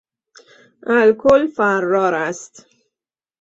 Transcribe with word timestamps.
الکل 0.87 1.47
فرار 1.47 2.15
است. 2.15 2.67